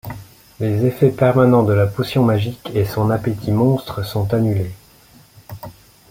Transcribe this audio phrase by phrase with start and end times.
[0.59, 4.73] Les effets permanents de la potion magique et son appétit monstre sont annulés.